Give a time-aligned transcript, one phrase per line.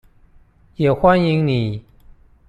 [0.77, 1.85] 也歡迎你